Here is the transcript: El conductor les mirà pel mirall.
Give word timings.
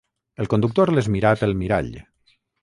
El 0.43 0.47
conductor 0.53 0.91
les 0.95 1.09
mirà 1.17 1.35
pel 1.43 1.53
mirall. 1.61 1.93